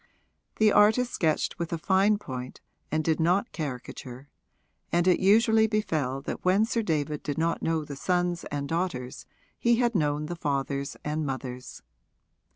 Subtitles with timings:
[0.55, 2.59] The artist sketched with a fine point
[2.91, 4.29] and did not caricature,
[4.91, 9.27] and it usually befell that when Sir David did not know the sons and daughters
[9.59, 11.83] he had known the fathers and mothers.